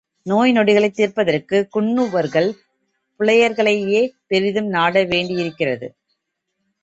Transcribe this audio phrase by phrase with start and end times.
[0.23, 2.49] நோய் நொடிகளைத் தீர்ப்பதற்குக் குன்னுவர்கள்
[3.19, 5.89] புலையர்களையே பெரிதும் நாடவேண்டியிருக்கிறது.